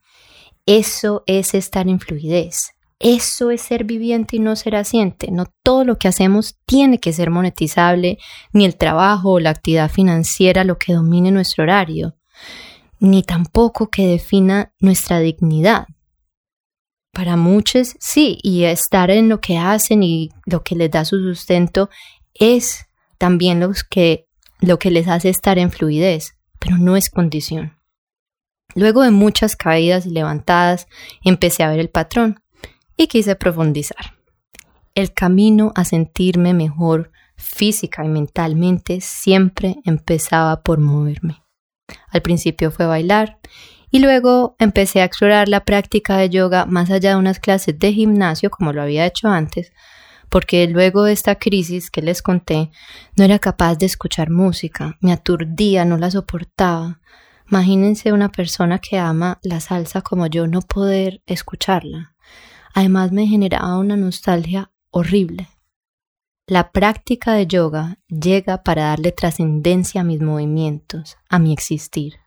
Eso 0.66 1.24
es 1.26 1.54
estar 1.54 1.88
en 1.88 2.00
fluidez. 2.00 2.72
Eso 3.04 3.50
es 3.50 3.62
ser 3.62 3.84
viviente 3.84 4.36
y 4.36 4.40
no 4.40 4.56
ser 4.56 4.76
asiente. 4.76 5.32
No 5.32 5.46
todo 5.64 5.84
lo 5.84 5.98
que 5.98 6.08
hacemos 6.08 6.60
tiene 6.68 7.00
que 7.00 7.14
ser 7.14 7.32
monetizable, 7.32 8.20
ni 8.54 8.64
el 8.64 8.78
trabajo 8.78 9.32
o 9.32 9.40
la 9.40 9.50
actividad 9.50 9.90
financiera 9.90 10.64
lo 10.64 10.78
que 10.78 10.94
domine 10.94 11.32
nuestro 11.32 11.64
horario, 11.64 12.16
ni 13.00 13.24
tampoco 13.24 13.90
que 13.90 14.06
defina 14.06 14.72
nuestra 14.80 15.20
dignidad. 15.20 15.88
Para 17.12 17.36
muchos 17.36 17.96
sí, 18.00 18.38
y 18.42 18.64
estar 18.64 19.12
en 19.12 19.28
lo 19.28 19.42
que 19.42 19.58
hacen 19.58 20.02
y 20.02 20.30
lo 20.46 20.64
que 20.64 20.76
les 20.76 20.92
da 20.92 21.04
su 21.04 21.20
sustento 21.20 21.90
es 22.34 22.86
también 23.18 23.62
que, 23.90 24.28
lo 24.60 24.80
que 24.80 24.92
les 24.92 25.08
hace 25.08 25.30
estar 25.30 25.60
en 25.60 25.72
fluidez, 25.72 26.36
pero 26.60 26.78
no 26.78 26.96
es 26.96 27.10
condición. 27.10 27.78
Luego 28.76 29.02
de 29.02 29.12
muchas 29.12 29.56
caídas 29.56 30.06
y 30.06 30.12
levantadas, 30.12 30.88
empecé 31.24 31.64
a 31.64 31.70
ver 31.70 31.80
el 31.80 31.90
patrón 31.90 32.42
y 32.96 33.08
quise 33.08 33.36
profundizar. 33.36 34.16
El 34.96 35.14
camino 35.14 35.74
a 35.76 35.84
sentirme 35.84 36.54
mejor 36.54 37.12
física 37.36 38.06
y 38.06 38.08
mentalmente 38.08 39.02
siempre 39.02 39.78
empezaba 39.84 40.62
por 40.62 40.80
moverme. 40.80 41.42
Al 42.10 42.22
principio 42.22 42.72
fue 42.72 42.86
bailar 42.86 43.40
y 43.92 44.00
luego 44.00 44.56
empecé 44.58 45.02
a 45.02 45.06
explorar 45.06 45.50
la 45.50 45.66
práctica 45.66 46.18
de 46.18 46.30
yoga 46.30 46.66
más 46.66 46.90
allá 46.90 47.12
de 47.12 47.16
unas 47.18 47.40
clases 47.40 47.78
de 47.78 47.92
gimnasio 47.92 48.50
como 48.50 48.72
lo 48.72 48.82
había 48.82 49.06
hecho 49.06 49.28
antes, 49.28 49.74
porque 50.30 50.66
luego 50.68 51.04
de 51.04 51.12
esta 51.12 51.36
crisis 51.36 51.92
que 51.92 52.02
les 52.02 52.22
conté 52.22 52.72
no 53.18 53.26
era 53.26 53.38
capaz 53.38 53.76
de 53.76 53.86
escuchar 53.86 54.30
música, 54.30 54.98
me 55.02 55.12
aturdía, 55.12 55.84
no 55.84 55.98
la 55.98 56.10
soportaba. 56.10 57.02
Imagínense 57.50 58.14
una 58.14 58.30
persona 58.30 58.80
que 58.80 58.98
ama 58.98 59.40
la 59.44 59.60
salsa 59.60 60.02
como 60.02 60.26
yo 60.28 60.48
no 60.48 60.62
poder 60.62 61.22
escucharla. 61.26 62.16
Además 62.74 63.12
me 63.12 63.28
generaba 63.28 63.78
una 63.78 63.98
nostalgia 63.98 64.72
horrible. 64.90 65.50
La 66.48 66.72
práctica 66.72 67.34
de 67.34 67.46
yoga 67.48 68.00
llega 68.08 68.64
para 68.64 68.84
darle 68.84 69.12
trascendencia 69.12 70.00
a 70.00 70.06
mis 70.06 70.22
movimientos, 70.22 71.18
a 71.28 71.40
mi 71.40 71.52
existir. 71.52 72.21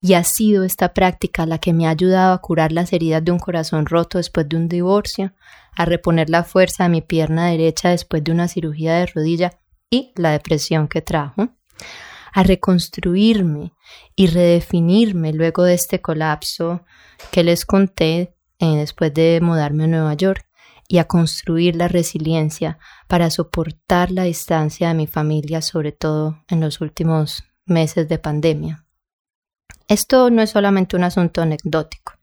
Y 0.00 0.14
ha 0.14 0.24
sido 0.24 0.64
esta 0.64 0.92
práctica 0.92 1.46
la 1.46 1.58
que 1.58 1.72
me 1.72 1.86
ha 1.86 1.90
ayudado 1.90 2.34
a 2.34 2.40
curar 2.40 2.72
las 2.72 2.92
heridas 2.92 3.24
de 3.24 3.32
un 3.32 3.38
corazón 3.38 3.86
roto 3.86 4.18
después 4.18 4.48
de 4.48 4.56
un 4.56 4.68
divorcio, 4.68 5.32
a 5.74 5.84
reponer 5.84 6.30
la 6.30 6.44
fuerza 6.44 6.84
de 6.84 6.90
mi 6.90 7.02
pierna 7.02 7.48
derecha 7.48 7.90
después 7.90 8.22
de 8.22 8.32
una 8.32 8.48
cirugía 8.48 8.94
de 8.94 9.06
rodilla 9.06 9.58
y 9.90 10.12
la 10.16 10.32
depresión 10.32 10.88
que 10.88 11.02
trajo, 11.02 11.48
a 12.32 12.42
reconstruirme 12.42 13.72
y 14.14 14.26
redefinirme 14.26 15.32
luego 15.32 15.62
de 15.64 15.74
este 15.74 16.00
colapso 16.00 16.84
que 17.30 17.42
les 17.42 17.64
conté 17.64 18.34
eh, 18.58 18.76
después 18.76 19.12
de 19.14 19.40
mudarme 19.42 19.84
a 19.84 19.88
Nueva 19.88 20.14
York 20.14 20.46
y 20.88 20.98
a 20.98 21.04
construir 21.04 21.76
la 21.76 21.88
resiliencia 21.88 22.78
para 23.08 23.30
soportar 23.30 24.10
la 24.10 24.24
distancia 24.24 24.88
de 24.88 24.94
mi 24.94 25.06
familia, 25.06 25.60
sobre 25.62 25.92
todo 25.92 26.42
en 26.48 26.60
los 26.60 26.80
últimos 26.80 27.44
meses 27.64 28.08
de 28.08 28.18
pandemia. 28.18 28.85
Esto 29.88 30.30
no 30.30 30.42
es 30.42 30.50
solamente 30.50 30.96
un 30.96 31.04
asunto 31.04 31.42
anecdótico. 31.42 32.14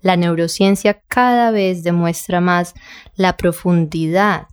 La 0.00 0.16
neurociencia 0.16 1.02
cada 1.06 1.50
vez 1.50 1.82
demuestra 1.82 2.40
más 2.40 2.74
la 3.14 3.36
profundidad 3.36 4.46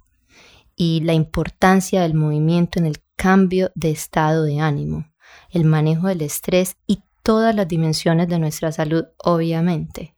y 0.76 1.00
la 1.02 1.14
importancia 1.14 2.02
del 2.02 2.14
movimiento 2.14 2.80
en 2.80 2.86
el 2.86 2.98
cambio 3.16 3.72
de 3.74 3.92
estado 3.92 4.44
de 4.44 4.60
ánimo, 4.60 5.06
el 5.50 5.64
manejo 5.64 6.08
del 6.08 6.22
estrés 6.22 6.76
y 6.86 7.02
todas 7.24 7.56
las 7.56 7.68
dimensiones 7.68 8.28
de 8.28 8.40
nuestra 8.40 8.72
salud, 8.74 9.06
obviamente. 9.18 10.16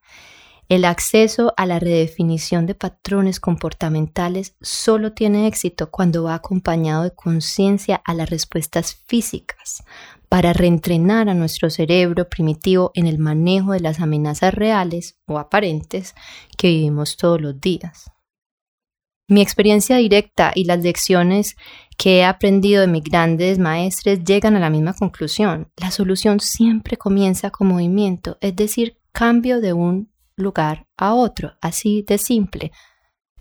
El 0.67 0.86
acceso 0.86 1.53
a 1.57 1.65
la 1.65 1.79
redefinición 1.79 2.65
de 2.67 2.75
patrones 2.75 3.39
comportamentales 3.39 4.55
solo 4.62 5.13
tiene 5.13 5.48
éxito 5.48 5.89
cuando 5.89 6.24
va 6.24 6.36
acompañado 6.36 7.03
de 7.03 7.15
conciencia 7.15 8.01
a 8.05 8.13
las 8.13 8.29
respuestas 8.29 8.95
físicas 9.07 9.83
para 10.29 10.53
reentrenar 10.53 11.27
a 11.27 11.33
nuestro 11.33 11.71
cerebro 11.71 12.29
primitivo 12.29 12.91
en 12.93 13.07
el 13.07 13.17
manejo 13.17 13.74
de 13.74 13.79
las 13.79 14.00
amenazas 14.00 14.53
reales 14.53 15.17
o 15.25 15.39
aparentes 15.39 16.13
que 16.57 16.67
vivimos 16.67 17.17
todos 17.17 17.41
los 17.41 17.59
días. 17.59 18.12
Mi 19.27 19.41
experiencia 19.41 19.98
directa 19.98 20.51
y 20.55 20.63
las 20.63 20.79
lecciones 20.79 21.55
que 21.98 22.19
he 22.19 22.25
aprendido 22.25 22.81
de 22.81 22.88
mis 22.88 23.03
grandes 23.03 23.59
maestres 23.59 24.24
llegan 24.24 24.55
a 24.55 24.59
la 24.59 24.69
misma 24.69 24.93
conclusión. 24.93 25.71
La 25.77 25.91
solución 25.91 26.39
siempre 26.39 26.98
comienza 26.98 27.51
con 27.51 27.67
movimiento, 27.67 28.38
es 28.41 28.55
decir, 28.55 28.98
cambio 29.12 29.62
de 29.62 29.74
un 29.74 30.12
lugar 30.36 30.88
a 30.98 31.13
otro, 31.13 31.53
así 31.62 32.03
de 32.07 32.17
simple. 32.17 32.71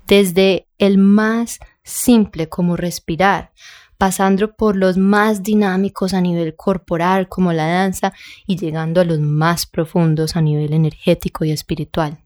Desde 0.07 0.69
el 0.77 0.99
más 0.99 1.59
simple 1.83 2.49
como 2.49 2.77
respirar, 2.77 3.53
pasando 3.99 4.55
por 4.55 4.77
los 4.77 4.97
más 4.97 5.43
dinámicos 5.43 6.15
a 6.15 6.21
nivel 6.21 6.55
corporal 6.55 7.29
como 7.29 7.53
la 7.53 7.67
danza 7.67 8.13
y 8.47 8.57
llegando 8.57 9.01
a 9.01 9.05
los 9.05 9.19
más 9.19 9.67
profundos 9.67 10.37
a 10.37 10.41
nivel 10.41 10.73
energético 10.73 11.45
y 11.45 11.51
espiritual. 11.51 12.19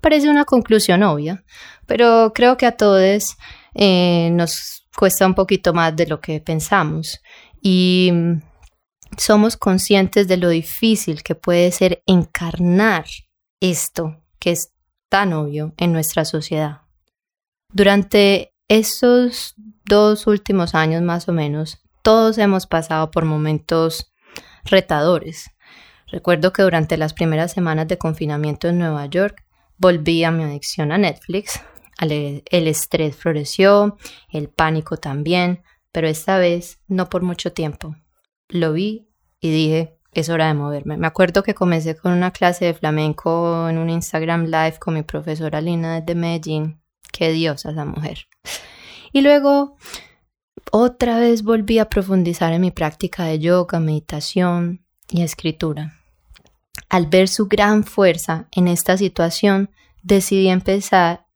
Parece 0.00 0.30
una 0.30 0.44
conclusión 0.44 1.02
obvia, 1.02 1.44
pero 1.86 2.32
creo 2.32 2.56
que 2.56 2.66
a 2.66 2.76
todos 2.76 3.36
eh, 3.74 4.30
nos 4.32 4.86
cuesta 4.96 5.26
un 5.26 5.34
poquito 5.34 5.74
más 5.74 5.94
de 5.96 6.06
lo 6.06 6.20
que 6.20 6.40
pensamos 6.40 7.20
y 7.60 8.12
somos 9.16 9.56
conscientes 9.56 10.28
de 10.28 10.36
lo 10.36 10.48
difícil 10.48 11.22
que 11.22 11.34
puede 11.34 11.72
ser 11.72 12.02
encarnar 12.06 13.04
esto 13.60 14.16
que 14.38 14.52
es 14.52 14.72
tan 15.08 15.32
obvio 15.32 15.74
en 15.76 15.92
nuestra 15.92 16.24
sociedad. 16.24 16.82
Durante 17.72 18.49
estos 18.70 19.56
dos 19.84 20.28
últimos 20.28 20.76
años 20.76 21.02
más 21.02 21.28
o 21.28 21.32
menos, 21.32 21.82
todos 22.02 22.38
hemos 22.38 22.68
pasado 22.68 23.10
por 23.10 23.24
momentos 23.24 24.12
retadores. 24.64 25.50
Recuerdo 26.06 26.52
que 26.52 26.62
durante 26.62 26.96
las 26.96 27.12
primeras 27.12 27.50
semanas 27.50 27.88
de 27.88 27.98
confinamiento 27.98 28.68
en 28.68 28.78
Nueva 28.78 29.06
York 29.06 29.44
volví 29.76 30.22
a 30.22 30.30
mi 30.30 30.44
adicción 30.44 30.92
a 30.92 30.98
Netflix. 30.98 31.60
El 32.00 32.68
estrés 32.68 33.16
floreció, 33.16 33.98
el 34.28 34.48
pánico 34.48 34.98
también, 34.98 35.64
pero 35.90 36.06
esta 36.06 36.38
vez 36.38 36.78
no 36.86 37.08
por 37.08 37.22
mucho 37.22 37.52
tiempo. 37.52 37.96
Lo 38.48 38.72
vi 38.72 39.08
y 39.40 39.50
dije, 39.50 39.98
es 40.12 40.28
hora 40.28 40.46
de 40.46 40.54
moverme. 40.54 40.96
Me 40.96 41.08
acuerdo 41.08 41.42
que 41.42 41.54
comencé 41.54 41.96
con 41.96 42.12
una 42.12 42.30
clase 42.30 42.66
de 42.66 42.74
flamenco 42.74 43.68
en 43.68 43.78
un 43.78 43.90
Instagram 43.90 44.44
Live 44.44 44.78
con 44.78 44.94
mi 44.94 45.02
profesora 45.02 45.60
Lina 45.60 46.00
de 46.00 46.14
Medellín. 46.14 46.79
Qué 47.12 47.32
diosa 47.32 47.70
esa 47.70 47.84
mujer. 47.84 48.26
Y 49.12 49.22
luego 49.22 49.76
otra 50.72 51.18
vez 51.18 51.42
volví 51.42 51.78
a 51.78 51.88
profundizar 51.88 52.52
en 52.52 52.60
mi 52.60 52.70
práctica 52.70 53.24
de 53.24 53.38
yoga, 53.38 53.80
meditación 53.80 54.84
y 55.08 55.22
escritura. 55.22 55.96
Al 56.88 57.06
ver 57.06 57.28
su 57.28 57.46
gran 57.46 57.84
fuerza 57.84 58.48
en 58.52 58.68
esta 58.68 58.96
situación, 58.96 59.70
decidí 60.02 60.48
empezar 60.48 61.26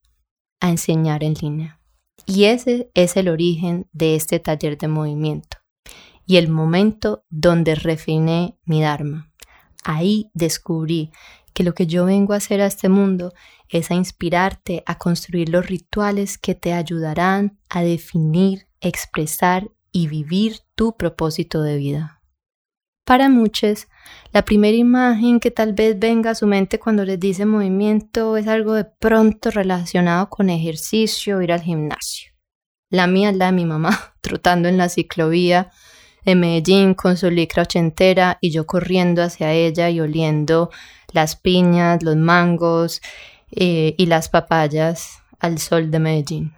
a 0.61 0.71
enseñar 0.71 1.25
en 1.25 1.35
línea. 1.35 1.81
Y 2.27 2.45
ese 2.45 2.91
es 2.95 3.17
el 3.17 3.29
origen 3.29 3.89
de 3.93 4.15
este 4.15 4.39
taller 4.39 4.79
de 4.79 4.89
movimiento 4.89 5.59
y 6.27 6.37
el 6.37 6.49
momento 6.49 7.25
donde 7.29 7.75
refiné 7.75 8.59
mi 8.65 8.81
Dharma. 8.81 9.31
Ahí 9.85 10.31
descubrí 10.33 11.11
que 11.53 11.65
lo 11.65 11.75
que 11.75 11.87
yo 11.87 12.07
vengo 12.07 12.33
a 12.33 12.39
hacer 12.39 12.61
a 12.61 12.67
este 12.67 12.89
mundo 12.89 13.33
es 13.69 13.91
a 13.91 13.95
inspirarte 13.95 14.83
a 14.87 14.99
construir 14.99 15.49
los 15.49 15.67
rituales 15.67 16.39
que 16.39 16.55
te 16.55 16.73
ayudarán 16.73 17.59
a 17.69 17.83
definir, 17.83 18.67
expresar 18.81 19.71
y 19.91 20.09
vivir 20.09 20.61
tu 20.75 20.97
propósito 20.97 21.63
de 21.63 21.77
vida. 21.77 22.21
Para 23.05 23.29
muchos, 23.29 23.87
la 24.33 24.45
primera 24.45 24.77
imagen 24.77 25.39
que 25.39 25.51
tal 25.51 25.75
vez 25.75 25.99
venga 25.99 26.31
a 26.31 26.35
su 26.35 26.47
mente 26.47 26.79
cuando 26.79 27.05
les 27.05 27.21
dice 27.21 27.45
movimiento 27.45 28.37
es 28.39 28.49
algo 28.49 28.73
de 28.75 28.85
pronto 28.85 29.51
relacionado 29.51 30.31
con 30.31 30.49
ejercicio, 30.49 31.43
ir 31.43 31.53
al 31.53 31.61
gimnasio. 31.61 32.33
La 32.91 33.07
mía 33.07 33.31
es 33.31 33.37
la 33.37 33.47
de 33.47 33.53
mi 33.53 33.67
mamá, 33.67 34.15
trotando 34.23 34.69
en 34.69 34.79
la 34.79 34.89
ciclovía 34.89 35.71
de 36.25 36.35
Medellín 36.35 36.95
con 36.95 37.19
su 37.19 37.31
licra 37.31 37.65
ochentera 37.65 38.39
y 38.41 38.51
yo 38.51 38.67
corriendo 38.67 39.23
hacia 39.23 39.53
ella 39.53 39.91
y 39.91 40.01
oliendo 40.01 40.71
las 41.13 41.37
piñas, 41.37 42.03
los 42.03 42.17
mangos 42.17 43.03
eh, 43.57 43.95
y 43.97 44.07
las 44.07 44.29
papayas 44.29 45.23
al 45.39 45.59
sol 45.59 45.91
de 45.91 45.99
Medellín. 45.99 46.55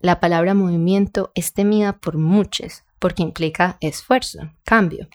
La 0.00 0.18
palabra 0.20 0.54
movimiento 0.54 1.30
es 1.34 1.52
temida 1.52 1.98
por 1.98 2.18
muchos 2.18 2.82
porque 2.98 3.22
implica 3.22 3.78
esfuerzo, 3.80 4.38
cambio. 4.64 5.08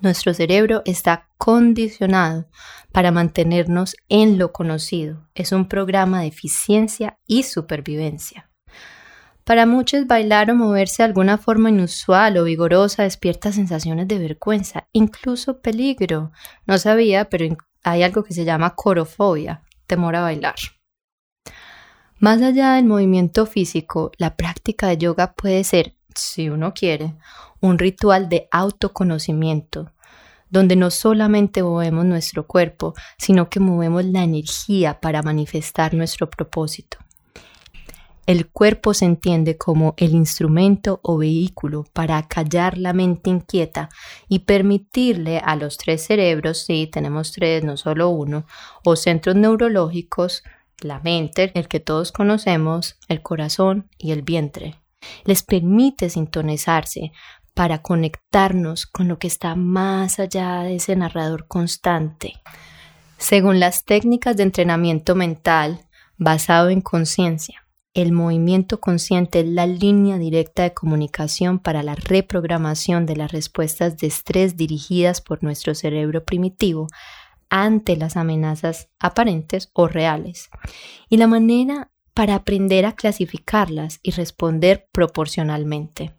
Nuestro 0.00 0.34
cerebro 0.34 0.82
está 0.84 1.28
condicionado 1.38 2.48
para 2.92 3.10
mantenernos 3.10 3.96
en 4.08 4.38
lo 4.38 4.52
conocido. 4.52 5.28
Es 5.34 5.52
un 5.52 5.68
programa 5.68 6.20
de 6.20 6.28
eficiencia 6.28 7.18
y 7.26 7.44
supervivencia. 7.44 8.50
Para 9.44 9.64
muchos 9.64 10.06
bailar 10.06 10.50
o 10.50 10.56
moverse 10.56 11.02
de 11.02 11.08
alguna 11.08 11.38
forma 11.38 11.70
inusual 11.70 12.36
o 12.36 12.44
vigorosa 12.44 13.04
despierta 13.04 13.52
sensaciones 13.52 14.08
de 14.08 14.18
vergüenza, 14.18 14.88
incluso 14.92 15.60
peligro. 15.60 16.32
No 16.66 16.78
sabía, 16.78 17.30
pero 17.30 17.56
hay 17.84 18.02
algo 18.02 18.24
que 18.24 18.34
se 18.34 18.44
llama 18.44 18.74
corofobia, 18.74 19.62
temor 19.86 20.16
a 20.16 20.22
bailar. 20.22 20.56
Más 22.18 22.40
allá 22.42 22.74
del 22.74 22.86
movimiento 22.86 23.46
físico, 23.46 24.10
la 24.16 24.36
práctica 24.36 24.88
de 24.88 24.98
yoga 24.98 25.34
puede 25.34 25.62
ser, 25.64 25.94
si 26.14 26.48
uno 26.48 26.72
quiere, 26.72 27.14
un 27.60 27.78
ritual 27.78 28.28
de 28.28 28.48
autoconocimiento, 28.50 29.92
donde 30.48 30.76
no 30.76 30.90
solamente 30.90 31.62
movemos 31.62 32.04
nuestro 32.04 32.46
cuerpo, 32.46 32.94
sino 33.18 33.50
que 33.50 33.60
movemos 33.60 34.04
la 34.04 34.22
energía 34.22 35.00
para 35.00 35.22
manifestar 35.22 35.92
nuestro 35.92 36.30
propósito. 36.30 36.98
El 38.26 38.48
cuerpo 38.50 38.92
se 38.92 39.04
entiende 39.04 39.56
como 39.56 39.94
el 39.96 40.12
instrumento 40.12 40.98
o 41.04 41.16
vehículo 41.16 41.84
para 41.92 42.26
callar 42.26 42.76
la 42.76 42.92
mente 42.92 43.30
inquieta 43.30 43.88
y 44.28 44.40
permitirle 44.40 45.38
a 45.38 45.54
los 45.54 45.78
tres 45.78 46.04
cerebros, 46.04 46.64
sí, 46.64 46.88
tenemos 46.92 47.30
tres, 47.30 47.62
no 47.62 47.76
solo 47.76 48.08
uno, 48.08 48.44
o 48.84 48.96
centros 48.96 49.36
neurológicos, 49.36 50.42
la 50.80 50.98
mente, 50.98 51.52
el 51.54 51.68
que 51.68 51.78
todos 51.78 52.10
conocemos, 52.10 52.98
el 53.08 53.22
corazón 53.22 53.88
y 53.96 54.10
el 54.10 54.22
vientre. 54.22 54.74
Les 55.24 55.44
permite 55.44 56.10
sintonizarse 56.10 57.12
para 57.54 57.80
conectarnos 57.80 58.86
con 58.86 59.06
lo 59.06 59.20
que 59.20 59.28
está 59.28 59.54
más 59.54 60.18
allá 60.18 60.62
de 60.62 60.76
ese 60.76 60.96
narrador 60.96 61.46
constante. 61.46 62.34
Según 63.18 63.60
las 63.60 63.84
técnicas 63.84 64.36
de 64.36 64.42
entrenamiento 64.42 65.14
mental 65.14 65.86
basado 66.18 66.68
en 66.70 66.80
conciencia, 66.80 67.65
el 67.96 68.12
movimiento 68.12 68.78
consciente 68.78 69.40
es 69.40 69.46
la 69.46 69.66
línea 69.66 70.18
directa 70.18 70.64
de 70.64 70.74
comunicación 70.74 71.58
para 71.58 71.82
la 71.82 71.94
reprogramación 71.94 73.06
de 73.06 73.16
las 73.16 73.32
respuestas 73.32 73.96
de 73.96 74.08
estrés 74.08 74.58
dirigidas 74.58 75.22
por 75.22 75.42
nuestro 75.42 75.74
cerebro 75.74 76.22
primitivo 76.22 76.88
ante 77.48 77.96
las 77.96 78.18
amenazas 78.18 78.90
aparentes 78.98 79.70
o 79.72 79.88
reales 79.88 80.50
y 81.08 81.16
la 81.16 81.26
manera 81.26 81.90
para 82.12 82.34
aprender 82.34 82.84
a 82.84 82.92
clasificarlas 82.92 83.98
y 84.02 84.10
responder 84.10 84.88
proporcionalmente. 84.92 86.12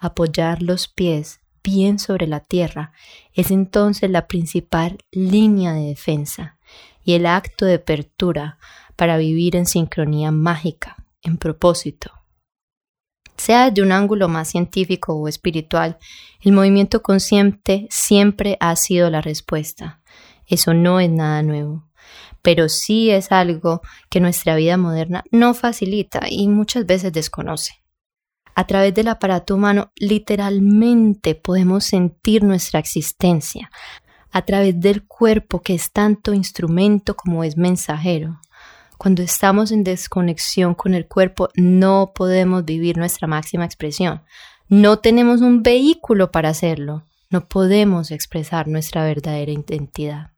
Apoyar 0.00 0.62
los 0.62 0.88
pies 0.88 1.40
bien 1.62 1.98
sobre 1.98 2.26
la 2.26 2.40
tierra 2.40 2.92
es 3.34 3.50
entonces 3.50 4.08
la 4.08 4.26
principal 4.28 4.96
línea 5.10 5.74
de 5.74 5.88
defensa 5.88 6.56
y 7.04 7.12
el 7.12 7.26
acto 7.26 7.66
de 7.66 7.74
apertura 7.74 8.56
para 8.96 9.18
vivir 9.18 9.56
en 9.56 9.66
sincronía 9.66 10.30
mágica 10.30 11.01
en 11.22 11.38
propósito. 11.38 12.10
Sea 13.36 13.70
de 13.70 13.82
un 13.82 13.92
ángulo 13.92 14.28
más 14.28 14.48
científico 14.48 15.14
o 15.14 15.26
espiritual, 15.26 15.98
el 16.40 16.52
movimiento 16.52 17.02
consciente 17.02 17.86
siempre 17.90 18.56
ha 18.60 18.76
sido 18.76 19.10
la 19.10 19.20
respuesta. 19.20 20.02
Eso 20.46 20.74
no 20.74 21.00
es 21.00 21.10
nada 21.10 21.42
nuevo, 21.42 21.88
pero 22.42 22.68
sí 22.68 23.10
es 23.10 23.32
algo 23.32 23.80
que 24.10 24.20
nuestra 24.20 24.54
vida 24.54 24.76
moderna 24.76 25.24
no 25.30 25.54
facilita 25.54 26.22
y 26.28 26.48
muchas 26.48 26.86
veces 26.86 27.12
desconoce. 27.12 27.82
A 28.54 28.66
través 28.66 28.92
del 28.92 29.08
aparato 29.08 29.54
humano 29.54 29.92
literalmente 29.96 31.34
podemos 31.34 31.84
sentir 31.84 32.44
nuestra 32.44 32.80
existencia, 32.80 33.70
a 34.30 34.42
través 34.42 34.78
del 34.78 35.06
cuerpo 35.06 35.62
que 35.62 35.74
es 35.74 35.90
tanto 35.92 36.34
instrumento 36.34 37.14
como 37.14 37.44
es 37.44 37.56
mensajero. 37.56 38.40
Cuando 39.02 39.24
estamos 39.24 39.72
en 39.72 39.82
desconexión 39.82 40.76
con 40.76 40.94
el 40.94 41.08
cuerpo, 41.08 41.48
no 41.56 42.12
podemos 42.14 42.64
vivir 42.64 42.98
nuestra 42.98 43.26
máxima 43.26 43.64
expresión. 43.64 44.22
No 44.68 45.00
tenemos 45.00 45.40
un 45.40 45.64
vehículo 45.64 46.30
para 46.30 46.50
hacerlo. 46.50 47.02
No 47.28 47.48
podemos 47.48 48.12
expresar 48.12 48.68
nuestra 48.68 49.04
verdadera 49.04 49.50
identidad. 49.50 50.30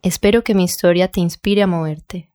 Espero 0.00 0.42
que 0.42 0.54
mi 0.54 0.64
historia 0.64 1.08
te 1.08 1.20
inspire 1.20 1.62
a 1.62 1.66
moverte, 1.66 2.30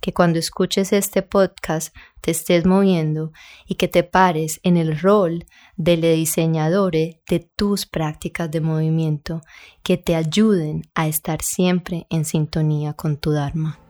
que 0.00 0.14
cuando 0.14 0.38
escuches 0.38 0.94
este 0.94 1.20
podcast 1.20 1.94
te 2.22 2.30
estés 2.30 2.64
moviendo 2.64 3.32
y 3.66 3.74
que 3.74 3.88
te 3.88 4.04
pares 4.04 4.58
en 4.62 4.78
el 4.78 4.98
rol 4.98 5.44
del 5.76 6.00
diseñador 6.00 6.92
de 6.92 7.50
tus 7.56 7.84
prácticas 7.84 8.50
de 8.50 8.62
movimiento 8.62 9.42
que 9.82 9.98
te 9.98 10.14
ayuden 10.14 10.80
a 10.94 11.08
estar 11.08 11.42
siempre 11.42 12.06
en 12.08 12.24
sintonía 12.24 12.94
con 12.94 13.18
tu 13.18 13.32
Dharma. 13.32 13.81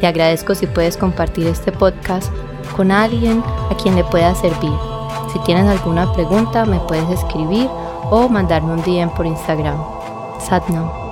Te 0.00 0.06
agradezco 0.06 0.54
si 0.54 0.66
puedes 0.66 0.96
compartir 0.96 1.46
este 1.46 1.72
podcast 1.72 2.30
con 2.76 2.90
alguien 2.90 3.42
a 3.70 3.76
quien 3.76 3.96
le 3.96 4.04
pueda 4.04 4.34
servir. 4.34 4.72
Si 5.32 5.38
tienes 5.40 5.66
alguna 5.68 6.12
pregunta 6.12 6.64
me 6.64 6.78
puedes 6.80 7.08
escribir 7.10 7.68
o 8.10 8.28
mandarme 8.28 8.72
un 8.72 8.82
DM 8.82 9.10
por 9.14 9.26
Instagram. 9.26 9.76
Satnam. 10.40 11.05